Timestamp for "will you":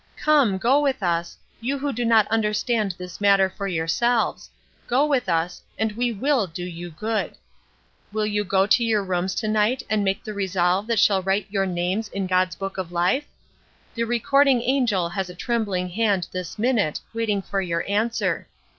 8.11-8.43